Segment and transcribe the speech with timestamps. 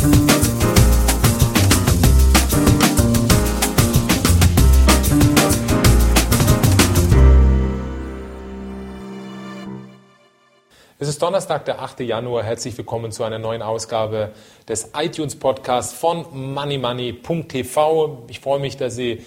[0.00, 0.04] Es
[11.08, 11.98] ist Donnerstag, der 8.
[12.00, 12.44] Januar.
[12.44, 14.30] Herzlich willkommen zu einer neuen Ausgabe
[14.68, 18.24] des iTunes Podcasts von moneymoney.tv.
[18.28, 19.24] Ich freue mich, dass Sie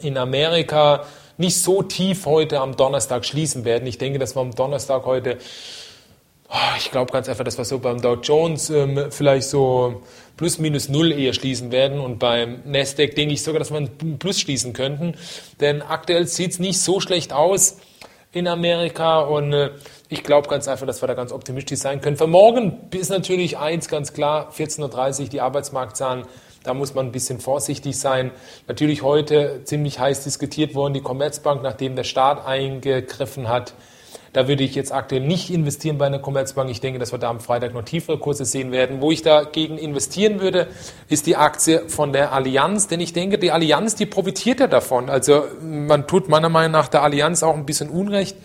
[0.00, 1.04] in Amerika
[1.38, 3.86] nicht so tief heute am Donnerstag schließen werden.
[3.86, 5.38] Ich denke, dass wir am Donnerstag heute
[6.54, 10.02] Ah, ich glaube ganz einfach, dass wir so beim Dow Jones ähm, vielleicht so
[10.36, 14.18] plus minus null eher schließen werden und beim Nasdaq denke ich sogar, dass wir ein
[14.18, 15.14] Plus schließen könnten,
[15.60, 17.78] denn aktuell sieht es nicht so schlecht aus
[18.32, 19.70] in Amerika und äh,
[20.12, 22.18] ich glaube ganz einfach, dass wir da ganz optimistisch sein können.
[22.18, 26.26] Für morgen ist natürlich eins ganz klar, 14.30 Uhr die Arbeitsmarktzahlen.
[26.64, 28.30] Da muss man ein bisschen vorsichtig sein.
[28.68, 33.72] Natürlich heute ziemlich heiß diskutiert worden, die Commerzbank, nachdem der Staat eingegriffen hat,
[34.34, 36.70] da würde ich jetzt aktuell nicht investieren bei einer Commerzbank.
[36.70, 39.00] Ich denke, dass wir da am Freitag noch tiefere Kurse sehen werden.
[39.00, 40.68] Wo ich dagegen investieren würde,
[41.08, 42.86] ist die Aktie von der Allianz.
[42.86, 45.10] Denn ich denke, die Allianz, die profitiert ja davon.
[45.10, 48.36] Also man tut meiner Meinung nach der Allianz auch ein bisschen Unrecht.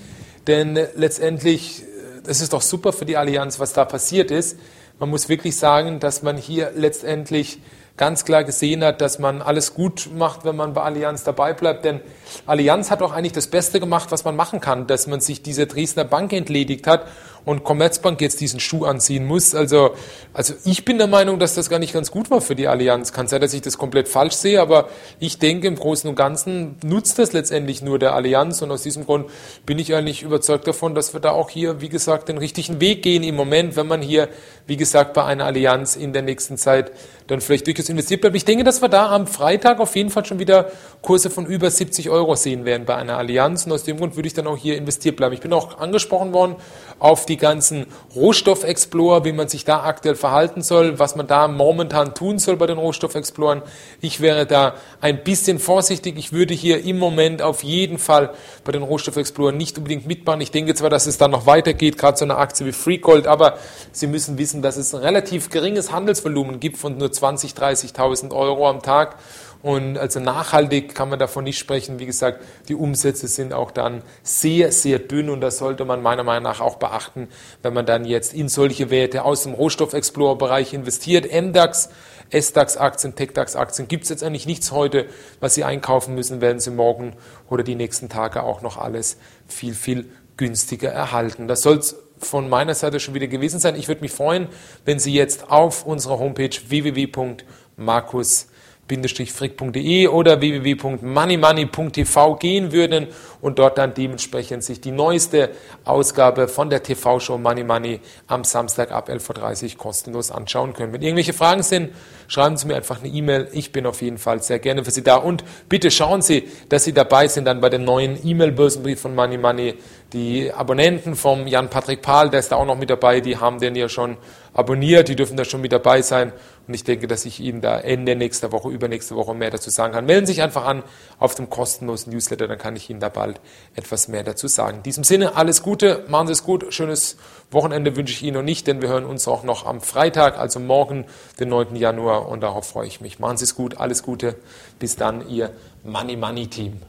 [0.47, 1.83] Denn letztendlich,
[2.25, 4.57] es ist doch super für die Allianz, was da passiert ist.
[4.99, 7.59] Man muss wirklich sagen, dass man hier letztendlich
[7.97, 11.83] ganz klar gesehen hat, dass man alles gut macht, wenn man bei Allianz dabei bleibt.
[11.83, 11.99] Denn
[12.45, 15.67] Allianz hat auch eigentlich das Beste gemacht, was man machen kann, dass man sich diese
[15.67, 17.07] Dresdner Bank entledigt hat
[17.47, 19.55] und Commerzbank jetzt diesen Schuh anziehen muss.
[19.55, 19.91] Also,
[20.33, 23.13] also ich bin der Meinung, dass das gar nicht ganz gut war für die Allianz.
[23.13, 24.89] Kann sein, dass ich das komplett falsch sehe, aber
[25.21, 29.05] ich denke, im Großen und Ganzen nutzt das letztendlich nur der Allianz und aus diesem
[29.05, 29.29] Grund
[29.65, 33.01] bin ich eigentlich überzeugt davon, dass wir da auch hier, wie gesagt, den richtigen Weg
[33.01, 34.27] gehen im Moment, wenn man hier,
[34.65, 36.91] wie gesagt, bei einer Allianz in der nächsten Zeit
[37.27, 38.35] dann vielleicht durchaus investiert bleibt.
[38.35, 40.69] Ich denke, dass wir da am Freitag auf jeden Fall schon wieder
[41.01, 44.27] Kurse von über 70 Euro sehen werden bei einer Allianz und aus dem Grund würde
[44.27, 45.33] ich dann auch hier investiert bleiben.
[45.33, 46.55] Ich bin auch angesprochen worden
[46.99, 51.47] auf die die ganzen Rohstoffexplorer, wie man sich da aktuell verhalten soll, was man da
[51.47, 53.61] momentan tun soll bei den Rohstoffexploren.
[54.01, 56.17] Ich wäre da ein bisschen vorsichtig.
[56.17, 58.33] Ich würde hier im Moment auf jeden Fall
[58.63, 60.41] bei den Rohstoffexploren nicht unbedingt mitmachen.
[60.41, 63.57] Ich denke zwar, dass es dann noch weitergeht, gerade so eine Aktie wie Freegold, aber
[63.91, 67.55] Sie müssen wissen, dass es ein relativ geringes Handelsvolumen gibt von nur 20.000,
[67.95, 69.17] 30.000 Euro am Tag.
[69.61, 71.99] Und also nachhaltig kann man davon nicht sprechen.
[71.99, 76.23] Wie gesagt, die Umsätze sind auch dann sehr, sehr dünn und das sollte man meiner
[76.23, 77.27] Meinung nach auch beachten,
[77.63, 81.31] wenn man dann jetzt in solche Werte aus dem Rohstoff-Explorer-Bereich investiert.
[81.31, 81.89] MDAX,
[82.31, 85.07] SDAX-Aktien, TechDAX-Aktien gibt es jetzt eigentlich nichts heute,
[85.39, 87.13] was Sie einkaufen müssen, werden Sie morgen
[87.49, 91.47] oder die nächsten Tage auch noch alles viel, viel günstiger erhalten.
[91.47, 91.81] Das soll
[92.19, 93.75] von meiner Seite schon wieder gewesen sein.
[93.75, 94.49] Ich würde mich freuen,
[94.85, 98.56] wenn Sie jetzt auf unserer Homepage www.markus.com
[98.87, 103.07] frick.de oder www.moneymoney.tv gehen würden
[103.41, 105.49] und dort dann dementsprechend sich die neueste
[105.85, 110.93] Ausgabe von der TV-Show Money Money am Samstag ab 11.30 Uhr kostenlos anschauen können.
[110.93, 111.91] Wenn irgendwelche Fragen sind,
[112.27, 113.49] schreiben Sie mir einfach eine E-Mail.
[113.51, 115.15] Ich bin auf jeden Fall sehr gerne für Sie da.
[115.17, 119.37] Und bitte schauen Sie, dass Sie dabei sind dann bei dem neuen E-Mail-Börsenbrief von Money
[119.37, 119.75] Money.
[120.13, 123.75] Die Abonnenten vom Jan-Patrick Pahl, der ist da auch noch mit dabei, die haben den
[123.75, 124.15] ja schon
[124.53, 126.31] abonniert, die dürfen da schon mit dabei sein.
[126.65, 129.93] Und ich denke, dass ich Ihnen da Ende nächster Woche, übernächste Woche mehr dazu sagen
[129.93, 130.05] kann.
[130.05, 130.83] Melden Sie sich einfach an
[131.19, 133.41] auf dem kostenlosen Newsletter, dann kann ich Ihnen da bald
[133.75, 134.77] etwas mehr dazu sagen.
[134.77, 137.17] In diesem Sinne, alles Gute, machen Sie es gut, schönes
[137.51, 140.61] Wochenende wünsche ich Ihnen noch nicht, denn wir hören uns auch noch am Freitag, also
[140.61, 141.05] morgen,
[141.39, 141.75] den 9.
[141.75, 143.19] Januar und darauf freue ich mich.
[143.19, 144.35] Machen Sie es gut, alles Gute,
[144.79, 145.51] bis dann, Ihr
[145.83, 146.81] Money Money Team.